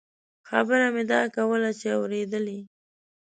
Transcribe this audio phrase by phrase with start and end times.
[0.49, 2.59] خبره مې دا کوله چې اورېدلې.